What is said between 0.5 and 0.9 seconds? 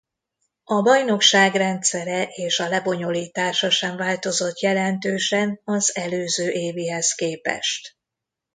A